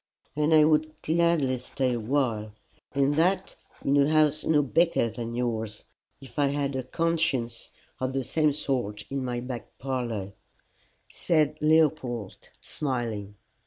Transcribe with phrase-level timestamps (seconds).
[0.35, 2.53] "And I would gladly stay a while,
[2.91, 3.55] and that
[3.85, 5.83] in a house no bigger than yours,
[6.19, 10.33] if I had a conscience of the same sort in my back parlour,"
[11.11, 13.35] said Leopold smiling.